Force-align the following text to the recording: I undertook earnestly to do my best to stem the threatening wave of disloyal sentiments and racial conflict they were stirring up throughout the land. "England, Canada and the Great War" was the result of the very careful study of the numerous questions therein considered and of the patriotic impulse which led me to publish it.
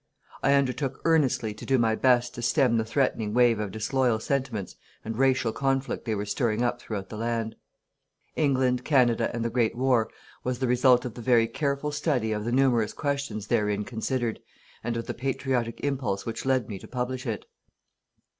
I 0.41 0.53
undertook 0.55 0.99
earnestly 1.05 1.53
to 1.53 1.63
do 1.63 1.77
my 1.77 1.93
best 1.93 2.33
to 2.33 2.41
stem 2.41 2.77
the 2.77 2.83
threatening 2.83 3.35
wave 3.35 3.59
of 3.59 3.69
disloyal 3.69 4.19
sentiments 4.19 4.75
and 5.05 5.15
racial 5.15 5.53
conflict 5.53 6.05
they 6.05 6.15
were 6.15 6.25
stirring 6.25 6.63
up 6.63 6.81
throughout 6.81 7.09
the 7.09 7.17
land. 7.17 7.55
"England, 8.35 8.83
Canada 8.83 9.29
and 9.31 9.45
the 9.45 9.51
Great 9.51 9.75
War" 9.77 10.09
was 10.43 10.57
the 10.57 10.67
result 10.67 11.05
of 11.05 11.13
the 11.13 11.21
very 11.21 11.47
careful 11.47 11.91
study 11.91 12.31
of 12.31 12.45
the 12.45 12.51
numerous 12.51 12.93
questions 12.93 13.45
therein 13.45 13.83
considered 13.83 14.39
and 14.83 14.97
of 14.97 15.05
the 15.05 15.13
patriotic 15.13 15.79
impulse 15.81 16.25
which 16.25 16.47
led 16.47 16.67
me 16.67 16.79
to 16.79 16.87
publish 16.87 17.27
it. 17.27 17.45